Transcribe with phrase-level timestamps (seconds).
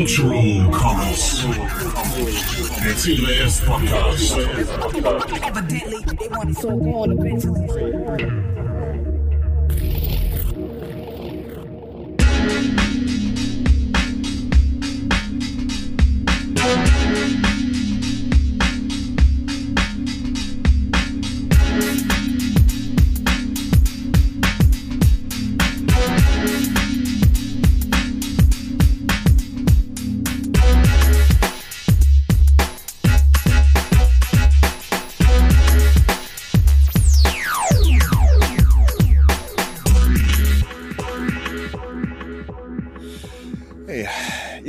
[0.00, 1.44] Cultural Commons.
[2.82, 4.32] Der CBS Podcast.
[5.44, 8.59] Evidently, they want it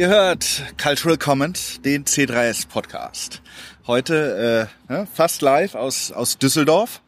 [0.01, 3.39] ihr hört Cultural Comment, den C3S Podcast.
[3.85, 7.03] Heute äh, ja, fast live aus, aus Düsseldorf,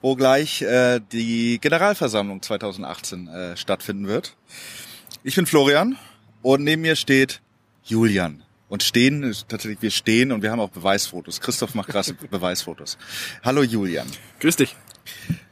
[0.00, 4.34] wo gleich äh, die Generalversammlung 2018 äh, stattfinden wird.
[5.22, 5.96] Ich bin Florian
[6.42, 7.40] und neben mir steht
[7.84, 8.42] Julian.
[8.68, 11.40] Und stehen, tatsächlich, wir stehen und wir haben auch Beweisfotos.
[11.40, 12.98] Christoph macht krasse Beweisfotos.
[13.44, 14.08] Hallo Julian.
[14.40, 14.74] Grüß dich.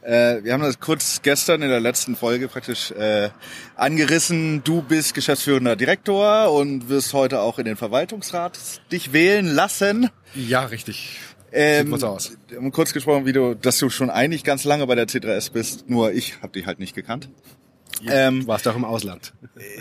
[0.03, 3.31] Äh, wir haben das kurz gestern in der letzten Folge praktisch äh,
[3.77, 4.63] angerissen.
[4.65, 8.59] Du bist geschäftsführender Direktor und wirst heute auch in den Verwaltungsrat
[8.91, 10.09] dich wählen lassen.
[10.35, 11.19] Ja, richtig.
[11.53, 12.33] Ähm, Sieht aus.
[12.49, 15.53] Wir haben kurz gesprochen, wie du, dass du schon eigentlich ganz lange bei der C3S
[15.53, 15.91] bist.
[15.91, 17.29] Nur ich habe dich halt nicht gekannt.
[18.09, 19.33] Ähm, Du warst auch im Ausland.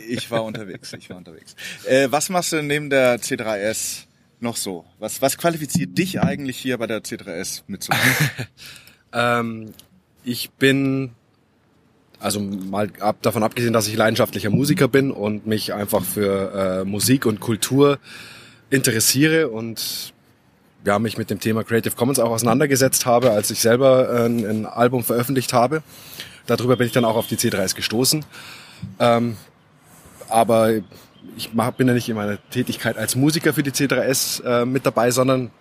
[0.08, 0.92] ich war unterwegs.
[0.94, 1.56] Ich war unterwegs.
[1.86, 4.06] Äh, was machst du neben der C3S
[4.40, 4.86] noch so?
[4.98, 8.30] Was, was qualifiziert dich eigentlich hier bei der C3S mitzumachen?
[9.14, 9.74] Ähm,
[10.24, 11.12] ich bin,
[12.20, 16.86] also mal ab, davon abgesehen, dass ich leidenschaftlicher Musiker bin und mich einfach für äh,
[16.86, 18.00] Musik und Kultur
[18.70, 20.14] interessiere und
[20.86, 24.66] ja, mich mit dem Thema Creative Commons auch auseinandergesetzt habe, als ich selber äh, ein,
[24.66, 25.84] Album veröffentlicht habe.
[26.46, 28.26] Darüber bin ich dann auch auf die C3S gestoßen.
[29.00, 29.36] Ähm,
[30.30, 30.72] aber
[31.36, 34.86] ich mach, bin ja nicht in meiner Tätigkeit als Musiker für die C3S äh, mit
[34.86, 35.52] dabei, sondern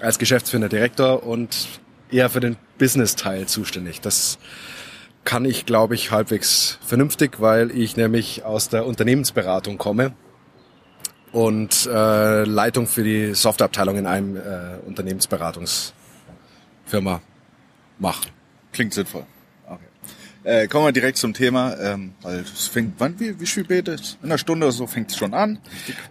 [0.00, 1.68] als geschäftsführender Direktor und
[2.14, 4.00] eher für den Business-Teil zuständig.
[4.00, 4.38] Das
[5.24, 10.12] kann ich, glaube ich, halbwegs vernünftig, weil ich nämlich aus der Unternehmensberatung komme
[11.32, 17.20] und äh, Leitung für die Softwareabteilung in einem äh, Unternehmensberatungsfirma
[17.98, 18.28] mache.
[18.72, 19.24] Klingt sinnvoll.
[19.66, 19.82] Okay.
[20.44, 24.18] Äh, kommen wir direkt zum Thema, ähm, weil es fängt, wann, wie, wie spät ist?
[24.22, 25.58] In einer Stunde oder so fängt es schon an.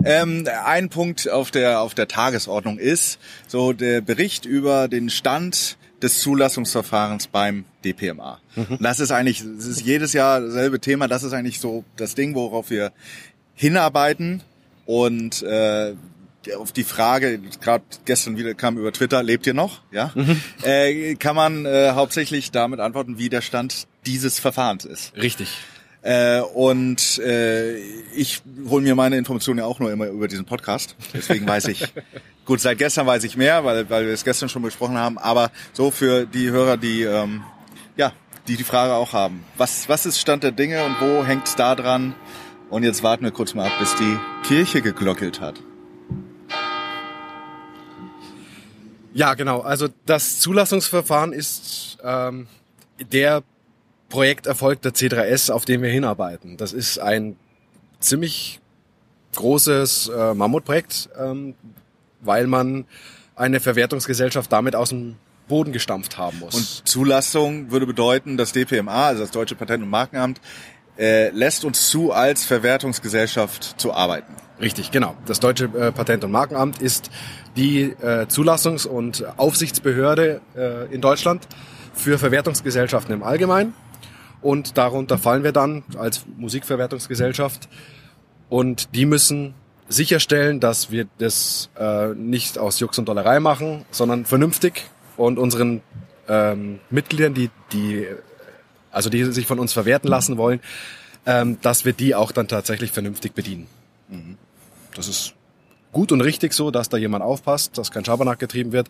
[0.04, 5.78] Ähm, ein Punkt auf der, auf der Tagesordnung ist so der Bericht über den Stand
[6.04, 8.40] des Zulassungsverfahrens beim DPMA.
[8.56, 11.08] Und Das ist eigentlich, das ist jedes Jahr dasselbe Thema.
[11.08, 12.92] Das ist eigentlich so das Ding, worauf wir
[13.56, 14.44] hinarbeiten
[14.86, 15.94] und äh,
[16.58, 19.82] auf die Frage, gerade gestern wieder kam über Twitter, lebt ihr noch?
[19.92, 20.14] Ja,
[20.64, 25.16] äh, kann man äh, hauptsächlich damit antworten, wie der Stand dieses Verfahrens ist.
[25.16, 25.58] Richtig.
[26.04, 27.78] Äh, und äh,
[28.14, 30.98] ich hole mir meine Informationen ja auch nur immer über diesen Podcast.
[31.14, 31.94] Deswegen weiß ich,
[32.46, 35.18] gut, seit gestern weiß ich mehr, weil, weil wir es gestern schon besprochen haben.
[35.18, 37.44] Aber so für die Hörer, die ähm,
[37.96, 38.12] ja,
[38.48, 39.46] die die Frage auch haben.
[39.58, 42.14] Was, was ist Stand der Dinge und wo hängt's da dran?
[42.70, 45.62] Und jetzt warten wir kurz mal ab, bis die Kirche geglockelt hat.
[49.14, 49.62] Ja, genau.
[49.62, 52.48] Also das Zulassungsverfahren ist ähm,
[53.12, 53.44] der
[54.14, 56.56] Projekterfolg der C3S, auf den wir hinarbeiten.
[56.56, 57.36] Das ist ein
[58.00, 58.60] ziemlich
[59.36, 61.56] großes äh, Mammutprojekt, ähm,
[62.22, 62.86] weil man
[63.36, 65.16] eine Verwertungsgesellschaft damit aus dem
[65.48, 66.54] Boden gestampft haben muss.
[66.54, 70.40] Und Zulassung würde bedeuten, das DPMA, also das Deutsche Patent- und Markenamt,
[70.96, 74.36] äh, lässt uns zu, als Verwertungsgesellschaft zu arbeiten.
[74.62, 75.16] Richtig, genau.
[75.26, 77.10] Das Deutsche äh, Patent- und Markenamt ist
[77.56, 81.48] die äh, Zulassungs- und Aufsichtsbehörde äh, in Deutschland
[81.96, 83.74] für Verwertungsgesellschaften im Allgemeinen.
[84.44, 87.70] Und darunter fallen wir dann als Musikverwertungsgesellschaft.
[88.50, 89.56] Und die müssen
[89.88, 94.84] sicherstellen, dass wir das äh, nicht aus Jux und Dollerei machen, sondern vernünftig
[95.18, 95.82] und unseren
[96.28, 98.06] ähm, Mitgliedern, die, die,
[98.92, 100.60] also die sich von uns verwerten lassen wollen,
[101.26, 103.68] ähm, dass wir die auch dann tatsächlich vernünftig bedienen.
[104.96, 105.34] Das ist
[105.92, 108.90] gut und richtig so, dass da jemand aufpasst, dass kein Schabernack getrieben wird.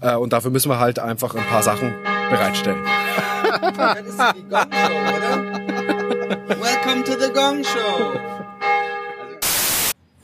[0.00, 1.94] Äh, und dafür müssen wir halt einfach ein paar Sachen
[2.30, 2.84] bereitstellen.
[3.50, 6.58] Das ist die Gong Show, oder?
[6.60, 8.18] Welcome to the Gong Show.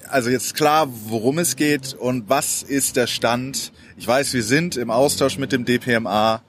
[0.09, 3.73] Also jetzt klar, worum es geht und was ist der Stand.
[3.97, 6.43] Ich weiß, wir sind im Austausch mit dem DPMA.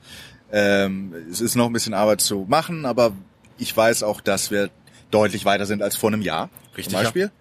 [0.51, 3.13] Ähm, es ist noch ein bisschen Arbeit zu machen, aber
[3.57, 4.69] ich weiß auch, dass wir
[5.12, 6.50] deutlich weiter sind als vor einem Jahr.
[6.77, 7.31] Richtig, Zum Beispiel.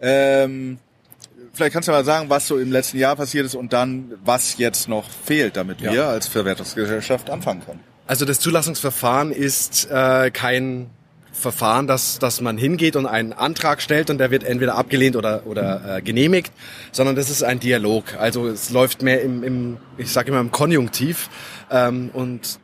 [0.00, 0.78] Ähm,
[1.54, 4.58] vielleicht kannst du mal sagen, was so im letzten Jahr passiert ist und dann, was
[4.58, 5.90] jetzt noch fehlt, damit Ja.
[5.92, 7.80] wir als Verwertungsgesellschaft anfangen können.
[8.06, 10.90] Also das Zulassungsverfahren ist äh, kein
[11.32, 15.46] Verfahren, dass, dass man hingeht und einen Antrag stellt und der wird entweder abgelehnt oder,
[15.46, 16.52] oder äh, genehmigt,
[16.92, 18.14] sondern das ist ein Dialog.
[18.18, 21.28] Also es läuft mehr im, im ich sage immer im Konjunktiv
[21.70, 22.60] ähm, und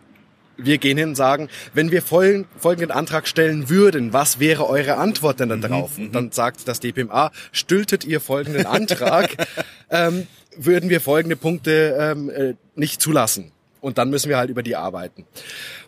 [0.56, 4.96] wir gehen hin und sagen, wenn wir folgen, folgenden Antrag stellen würden, was wäre eure
[4.98, 5.96] Antwort denn dann darauf?
[5.96, 9.36] Und dann sagt das DPMA, stültet ihr folgenden Antrag,
[9.90, 10.26] ähm,
[10.56, 13.52] würden wir folgende Punkte ähm, äh, nicht zulassen.
[13.80, 15.24] Und dann müssen wir halt über die arbeiten.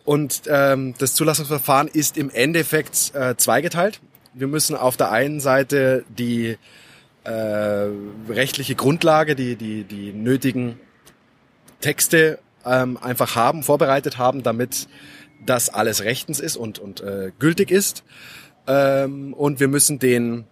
[0.04, 4.00] Und ähm, das Zulassungsverfahren ist im Endeffekt äh, zweigeteilt.
[4.34, 6.56] Wir müssen auf der einen Seite die
[7.24, 7.30] äh,
[8.28, 10.80] rechtliche Grundlage, die, die, die nötigen
[11.80, 14.88] Texte ähm, einfach haben, vorbereitet haben, damit
[15.44, 18.04] das alles rechtens ist und, und äh, gültig ist.
[18.66, 20.44] Ähm, und wir müssen den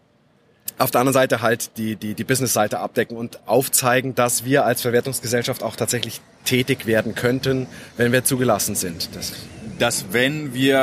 [0.78, 4.80] auf der anderen Seite halt die, die, die Business-Seite abdecken und aufzeigen, dass wir als
[4.82, 7.66] Verwertungsgesellschaft auch tatsächlich tätig werden könnten,
[7.96, 9.10] wenn wir zugelassen sind.
[9.14, 9.32] Das,
[9.78, 10.78] Dass wenn wir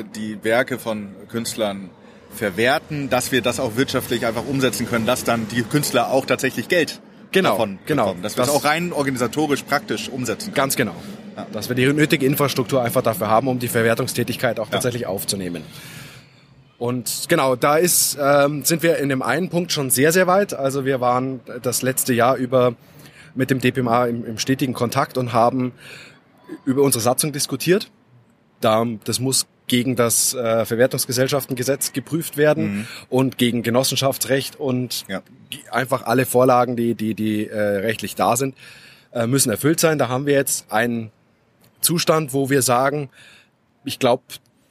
[0.00, 1.90] äh, die Werke von Künstlern
[2.34, 6.68] verwerten, dass wir das auch wirtschaftlich einfach umsetzen können, dass dann die Künstler auch tatsächlich
[6.68, 8.04] Geld Genau, davon genau.
[8.06, 8.22] bekommen.
[8.22, 10.54] Dass wir Das- das auch rein organisatorisch praktisch umsetzen können.
[10.56, 10.94] Ganz genau.
[11.52, 15.62] Dass wir die nötige Infrastruktur einfach dafür haben, um die Verwertungstätigkeit auch tatsächlich aufzunehmen.
[16.78, 20.54] Und genau, da ist, ähm, sind wir in dem einen Punkt schon sehr, sehr weit.
[20.54, 22.74] Also wir waren das letzte Jahr über
[23.34, 25.72] mit dem DPMA im, im stetigen Kontakt und haben
[26.64, 27.90] über unsere Satzung diskutiert.
[28.60, 35.22] Da, das muss gegen das äh, Verwertungsgesellschaftengesetz geprüft werden und gegen Genossenschaftsrecht und Ja.
[35.70, 38.54] einfach alle Vorlagen, die, die, die äh, rechtlich da sind,
[39.12, 39.98] äh, müssen erfüllt sein.
[39.98, 41.10] Da haben wir jetzt einen
[41.80, 43.08] Zustand, wo wir sagen,
[43.84, 44.22] ich glaube,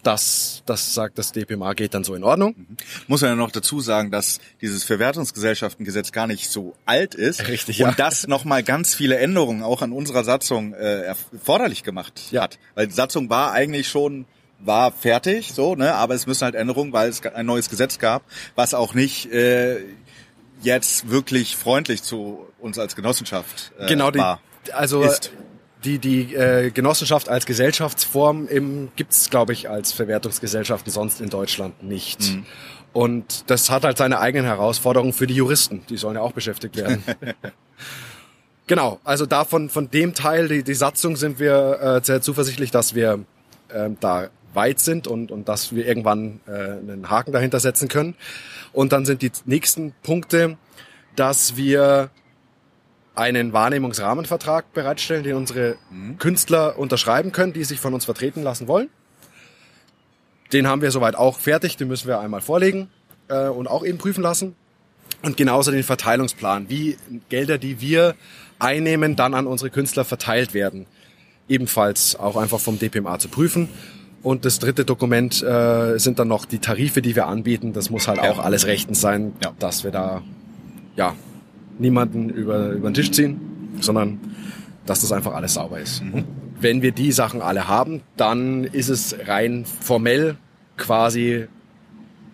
[0.04, 2.56] das, das sagt das DPMA geht dann so in Ordnung.
[3.08, 7.48] Muss man ja noch dazu sagen, dass dieses Verwertungsgesellschaftengesetz gar nicht so alt ist.
[7.48, 7.96] Richtig, Und ja.
[7.96, 12.44] das nochmal ganz viele Änderungen auch an unserer Satzung äh, erforderlich gemacht Ja.
[12.44, 12.60] hat.
[12.76, 14.26] Weil die Satzung war eigentlich schon
[14.60, 18.24] war fertig, so, ne, aber es müssen halt Änderungen, weil es ein neues Gesetz gab,
[18.56, 19.82] was auch nicht äh,
[20.62, 24.40] jetzt wirklich freundlich zu uns als Genossenschaft äh, genau, die, war.
[24.72, 25.32] also ist.
[25.84, 31.84] Die, die äh, Genossenschaft als Gesellschaftsform im, gibt's glaube ich, als Verwertungsgesellschaften sonst in Deutschland
[31.84, 32.22] nicht.
[32.22, 32.46] Mhm.
[32.94, 35.84] Und das hat halt seine eigenen Herausforderungen für die Juristen.
[35.90, 37.04] Die sollen ja auch beschäftigt werden.
[38.68, 42.94] genau, also davon von dem Teil, die, die Satzung, sind wir äh, sehr zuversichtlich, dass
[42.94, 43.20] wir
[43.72, 48.16] ähm, da weit sind und, und dass wir irgendwann äh, einen Haken dahinter setzen können.
[48.72, 50.58] Und dann sind die nächsten Punkte,
[51.16, 52.12] dass wir
[53.16, 55.76] einen Wahrnehmungsrahmenvertrag bereitstellen, den unsere
[56.18, 58.90] Künstler unterschreiben können, die sich von uns vertreten lassen wollen.
[60.52, 62.90] Den haben wir soweit auch fertig, den müssen wir einmal vorlegen
[63.28, 64.56] äh, und auch eben prüfen lassen.
[65.22, 66.98] Und genauso den Verteilungsplan, wie
[67.30, 68.16] Gelder, die wir
[68.60, 70.86] einnehmen, dann an unsere Künstler verteilt werden.
[71.48, 73.70] Ebenfalls auch einfach vom DPMA zu prüfen.
[74.22, 77.74] Und das dritte Dokument äh, sind dann noch die Tarife, die wir anbieten.
[77.74, 78.32] Das muss halt Ja.
[78.32, 79.54] auch alles rechtens sein, Ja.
[79.60, 80.22] dass wir da
[80.96, 81.16] ja
[81.80, 83.40] niemanden über, über den Tisch ziehen,
[83.80, 84.20] sondern
[84.86, 86.02] dass das einfach alles sauber ist.
[86.02, 86.26] Und
[86.60, 90.38] wenn wir die Sachen alle haben, dann ist es rein formell
[90.78, 91.48] quasi,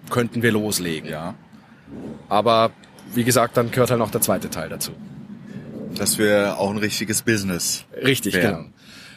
[0.09, 1.09] könnten wir loslegen.
[1.09, 1.35] Ja.
[2.27, 2.71] Aber
[3.13, 4.91] wie gesagt, dann gehört halt noch der zweite Teil dazu.
[5.95, 8.57] Dass wir auch ein richtiges Business Richtig, werden.
[8.57, 8.69] genau.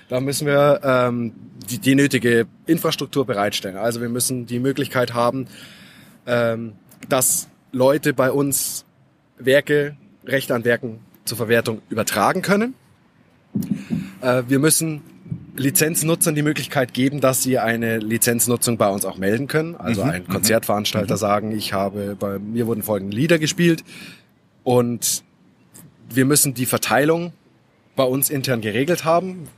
[0.09, 1.33] Da müssen wir ähm,
[1.71, 3.77] die, die nötige Infrastruktur bereitstellen.
[3.77, 5.47] Also wir müssen die Möglichkeit haben,
[6.27, 6.73] ähm,
[7.09, 8.85] dass Leute bei uns
[9.39, 12.75] Werke, Rechte an Werken zur Verwertung übertragen können.
[14.21, 15.03] Äh, wir müssen
[15.57, 19.77] Lizenznutzern die Möglichkeit geben, dass sie eine Lizenznutzung bei uns auch melden können.
[19.77, 23.85] Also ein Konzertveranstalter sagen, ich habe, bei mir wurden folgende Lieder gespielt
[24.65, 25.23] und
[26.09, 27.33] wir müssen die Verteilung
[27.97, 29.49] bei uns intern geregelt haben.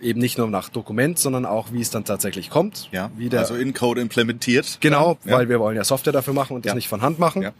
[0.00, 2.88] Eben nicht nur nach Dokument, sondern auch, wie es dann tatsächlich kommt.
[2.92, 3.10] Ja.
[3.16, 4.78] Wie der, also in Code implementiert.
[4.80, 5.32] genau, Ja.
[5.38, 6.74] weil wir wollen ja Software dafür machen und das Ja.
[6.74, 7.42] nicht von Hand machen.
[7.42, 7.52] Ja.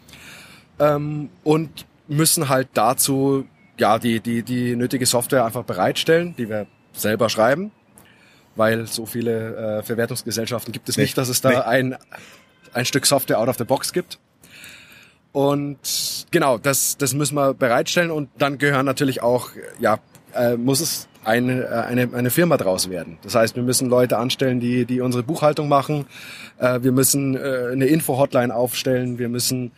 [0.79, 3.47] Ähm, und müssen halt dazu
[3.79, 7.71] ja die, die, die nötige Software einfach bereitstellen, die wir selber schreiben.
[8.57, 11.05] Weil so viele äh, Verwertungsgesellschaften gibt es Nee.
[11.05, 11.57] nicht, dass es da Nee.
[11.57, 11.97] ein,
[12.73, 14.19] ein Stück Software out of the box gibt.
[15.33, 19.99] Und genau, das, das müssen wir bereitstellen und dann gehören natürlich auch, ja,
[20.35, 23.19] äh, muss es eine, äh, eine, eine Firma draus werden.
[23.23, 26.07] Das heißt, wir müssen Leute anstellen, die, die unsere Buchhaltung machen.
[26.59, 29.19] Äh, wir müssen äh, eine Info-Hotline aufstellen.
[29.19, 29.71] Wir müssen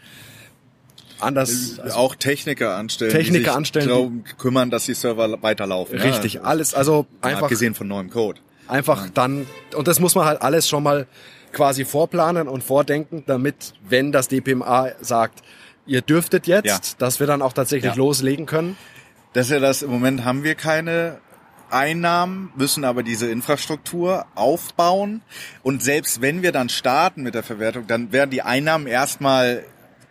[1.22, 5.98] anders, also auch Techniker anstellen, Techniker die sich anstellen, darum kümmern, dass die Server weiterlaufen.
[5.98, 8.40] richtig, Ja, alles, also einfach, abgesehen von neuem Code.
[8.68, 9.46] einfach dann,
[9.76, 11.06] und das muss man halt alles schon mal
[11.52, 15.42] quasi vorplanen und vordenken, damit, wenn das DPMA sagt,
[15.86, 16.78] ihr dürftet jetzt, Ja.
[16.98, 17.96] dass wir dann auch tatsächlich Ja.
[17.98, 18.76] loslegen können.
[19.32, 21.18] Das ist ja das, im Moment haben wir keine
[21.70, 25.22] Einnahmen, müssen aber diese Infrastruktur aufbauen.
[25.62, 29.64] Und selbst wenn wir dann starten mit der Verwertung, dann werden die Einnahmen erstmal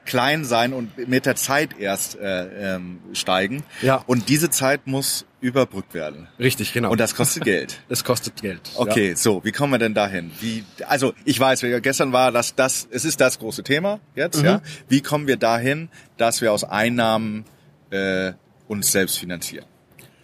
[0.09, 3.63] klein sein und mit der Zeit erst äh, ähm, steigen.
[3.83, 4.03] Ja.
[4.07, 6.27] Und diese Zeit muss überbrückt werden.
[6.39, 6.91] Richtig, genau.
[6.91, 7.81] Und das kostet Geld.
[7.89, 8.59] das kostet Geld.
[8.75, 10.31] Okay, so, wie kommen wir denn dahin?
[10.39, 14.61] Wie, also ich weiß, gestern war das, das, es ist das große Thema jetzt, ja.
[14.87, 17.45] Wie kommen wir dahin, dass wir aus Einnahmen
[17.91, 18.33] äh,
[18.67, 19.65] uns selbst finanzieren?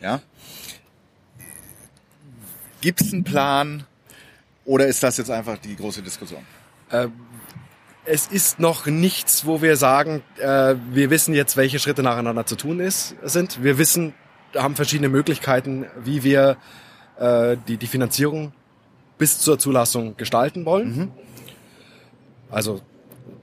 [0.02, 0.22] Ja.
[2.82, 3.84] Gibt es einen Plan
[4.66, 6.44] oder ist das jetzt einfach die große Diskussion?
[8.06, 12.56] Es ist noch nichts, wo wir sagen, äh, wir wissen jetzt, welche Schritte nacheinander zu
[12.56, 13.64] tun ist, sind.
[13.64, 14.14] Wir wissen,
[14.56, 16.58] haben verschiedene Möglichkeiten, wie wir
[17.20, 18.54] äh, die, die Finanzierung
[19.18, 21.12] bis zur Zulassung gestalten wollen.
[22.52, 22.82] Also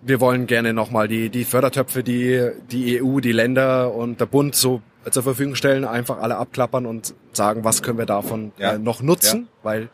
[0.03, 4.55] wir wollen gerne nochmal die, die Fördertöpfe, die die EU, die Länder und der Bund
[4.55, 8.75] so zur Verfügung stellen, einfach alle abklappern und sagen, was können wir davon Ja.
[8.75, 9.89] äh, noch nutzen, weil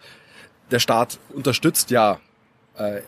[0.70, 2.18] der Staat unterstützt ja
[2.76, 3.00] äh,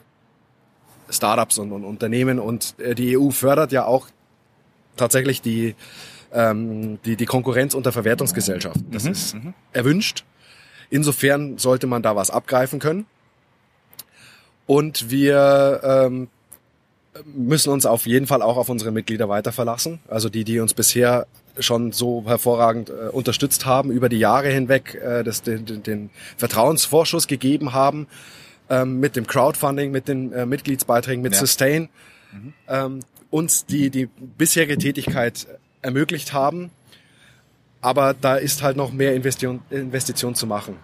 [1.11, 4.09] Startups und, und Unternehmen und äh, die EU fördert ja auch
[4.97, 5.75] tatsächlich die,
[6.33, 8.87] ähm, die, die Konkurrenz unter Verwertungsgesellschaften.
[8.91, 9.37] Das ist
[9.73, 10.25] erwünscht.
[10.91, 13.07] Insofern sollte man da was abgreifen können.
[14.67, 16.29] Und wir ähm,
[17.25, 20.01] müssen uns auf jeden Fall auch auf unsere Mitglieder weiter verlassen.
[20.09, 21.27] Also die, die uns bisher
[21.59, 26.11] schon so hervorragend äh, unterstützt haben, über die Jahre hinweg äh, das, den, den, den
[26.37, 28.07] Vertrauensvorschuss gegeben haben,
[28.71, 31.41] ähm, mit dem Crowdfunding, mit den äh, Mitgliedsbeiträgen, mit Ja.
[31.41, 31.89] Sustain,
[32.69, 33.01] ähm,
[33.31, 35.47] uns die, die bisherige Tätigkeit
[35.83, 36.71] ermöglicht haben.
[37.81, 40.77] Aber da ist halt noch mehr Investition, Investition zu machen.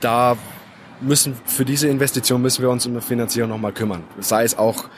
[0.00, 0.36] Da
[1.00, 4.02] müssen, für diese Investition müssen wir uns um die Finanzierung nochmal kümmern.
[4.18, 4.88] Sei es auch,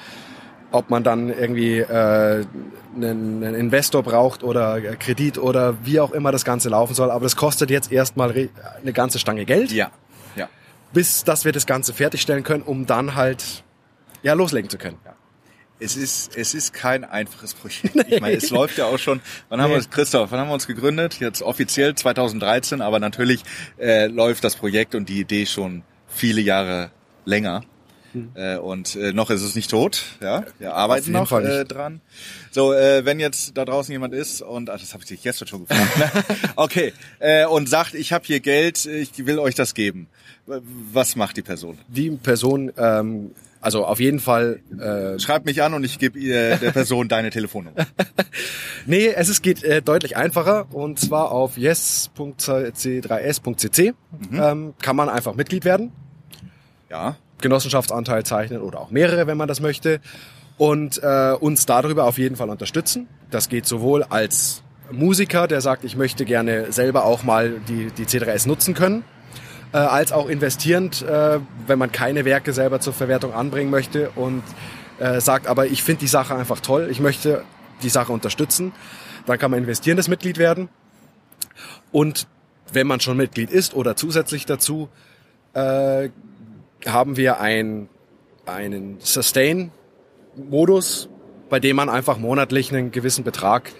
[0.70, 2.44] ob man dann irgendwie äh,
[2.94, 7.10] einen, einen Investor braucht oder Kredit oder wie auch immer das Ganze laufen soll.
[7.10, 8.32] Aber das kostet jetzt erstmal
[8.82, 9.90] eine ganze Stange Geld, Ja,
[10.36, 10.48] ja.
[10.92, 13.64] Bis dass wir das Ganze fertigstellen können, um dann halt
[14.22, 14.98] ja loslegen zu können.
[15.80, 17.94] Es ist, es ist kein einfaches Projekt.
[18.08, 19.20] Ich meine, es läuft ja auch schon.
[19.48, 21.20] Wann haben wir uns, Christoph, wann haben wir uns gegründet?
[21.20, 23.42] Jetzt offiziell 2013, aber natürlich
[23.78, 26.90] äh, läuft das Projekt und die Idee schon viele Jahre
[27.24, 27.62] länger.
[28.34, 30.44] Äh, und äh, noch ist es nicht tot, ja.
[30.58, 32.00] Wir arbeiten noch äh, dran.
[32.50, 35.46] So, äh, wenn jetzt da draußen jemand ist und ach, das habe ich dich jetzt
[35.48, 35.98] schon gefragt.
[35.98, 36.10] ne?
[36.56, 40.08] okay, äh, und sagt, ich habe hier Geld, ich will euch das geben.
[40.46, 41.78] Was macht die Person?
[41.88, 46.56] Die Person, ähm, also auf jeden Fall äh, Schreib mich an und ich gebe ihr
[46.56, 47.76] der Person deine Telefonnummer.
[48.86, 53.92] Nee, es ist, geht äh, deutlich einfacher und zwar auf yes.c3s.cc
[54.32, 55.92] ähm, kann man einfach Mitglied werden,
[56.88, 57.16] Ja.
[57.40, 60.00] Genossenschaftsanteil zeichnen oder auch mehrere, wenn man das möchte
[60.56, 63.08] und äh, uns darüber auf jeden Fall unterstützen.
[63.30, 68.04] Das geht sowohl als Musiker, der sagt, ich möchte gerne selber auch mal die, die
[68.04, 69.04] C3S nutzen können,
[69.72, 74.42] äh, als auch investierend, äh, wenn man keine Werke selber zur Verwertung anbringen möchte und
[74.98, 77.44] äh, sagt, aber ich finde die Sache einfach toll, ich möchte
[77.82, 78.72] die Sache unterstützen,
[79.26, 80.68] dann kann man investierendes Mitglied werden.
[81.92, 82.26] Und
[82.72, 84.88] wenn man schon Mitglied ist oder zusätzlich dazu,
[85.54, 86.08] äh,
[86.88, 87.88] haben wir ein,
[88.46, 88.96] einen
[90.36, 91.08] Sustain-Modus,
[91.48, 93.72] bei dem man einfach monatlich einen gewissen Betrag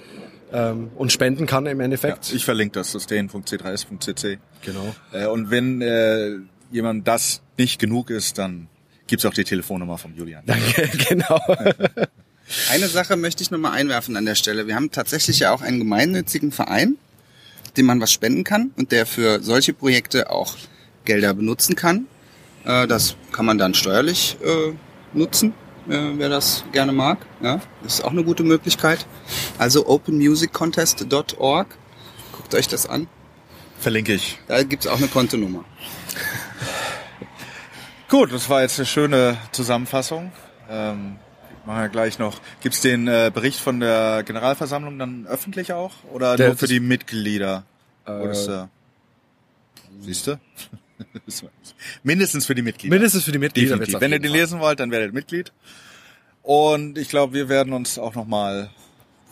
[0.52, 2.32] ähm, uns spenden kann im Ja, Endeffekt.
[2.32, 4.38] ich verlinke das sustain.c3s.cc.
[4.62, 4.94] genau.
[5.12, 6.36] Äh, und wenn äh,
[6.70, 8.68] jemand das nicht genug ist, dann
[9.06, 10.42] gibt's auch die Telefonnummer vom Julian.
[10.46, 11.38] Danke, genau.
[12.70, 14.66] Eine Sache möchte ich nochmal einwerfen an der Stelle.
[14.66, 16.96] Wir haben tatsächlich ja auch einen gemeinnützigen Verein,
[17.76, 20.56] dem man was spenden kann und der für solche Projekte auch
[21.04, 22.06] Gelder benutzen kann.
[22.68, 24.72] Äh, Das kann man dann steuerlich äh,
[25.12, 25.54] nutzen,
[25.88, 27.18] äh, wer das gerne mag.
[27.42, 29.04] Ja, das ist auch eine gute Möglichkeit.
[29.58, 31.66] Also openmusiccontest.org.
[32.32, 33.08] Guckt euch das an.
[33.80, 34.38] Verlinke ich.
[34.48, 35.64] Da gibt's auch eine Kontonummer.
[38.08, 40.32] Gut, das war jetzt eine schöne Zusammenfassung.
[40.70, 41.16] Ähm,
[41.66, 42.40] machen wir gleich noch.
[42.60, 45.92] Gibt's den äh, Bericht von der Generalversammlung dann öffentlich auch?
[46.12, 47.64] Oder Der- nur für die Mitglieder?
[48.06, 48.34] Äh,
[50.00, 50.38] siehst du?
[52.02, 52.94] Mindestens für die Mitglieder.
[52.94, 54.00] Mindestens für die Mitglieder Definitiv.
[54.00, 54.30] Wenn ihr Fall.
[54.30, 55.52] lesen wollt, dann werdet Mitglied.
[56.42, 58.70] Und ich glaube, wir werden uns auch noch mal,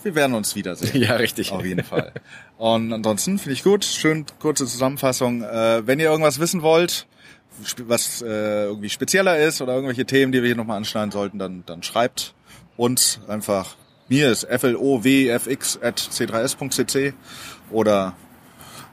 [0.03, 1.01] wir werden uns wiedersehen.
[1.03, 1.53] Ja, richtig.
[1.53, 2.13] Auf jeden Fall.
[2.59, 3.85] Und ansonsten finde ich gut.
[3.85, 5.43] Schön kurze Zusammenfassung.
[5.43, 7.07] Äh, wenn ihr irgendwas wissen wollt,
[7.87, 11.65] was äh, irgendwie spezieller ist oder irgendwelche Themen, die wir hier nochmal anschneiden sollten, dann,
[11.67, 12.35] dann schreibt
[12.77, 13.77] uns einfach.
[14.09, 17.13] Mir ist flowfx at c3s.cc
[17.71, 18.15] oder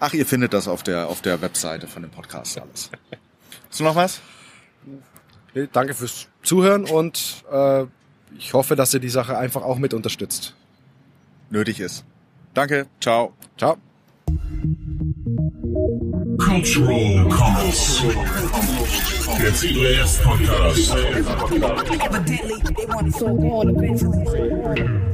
[0.04, 2.90] ach, ihr findet das auf der auf der Webseite von dem Podcast alles.
[3.70, 4.22] Hast du noch was?
[5.56, 7.86] Nee, Danke fürs Zuhören und äh,
[8.38, 10.56] ich hoffe, dass ihr die Sache einfach auch mit unterstützt.
[11.50, 12.04] Nötig ist.
[12.54, 12.88] Danke.
[13.00, 13.34] Ciao.
[13.58, 13.78] Ciao.
[16.38, 18.04] Cultural Commons.
[19.40, 20.96] Der CBS Podcast.
[20.96, 25.13] Evidently, they want it so gone eventually.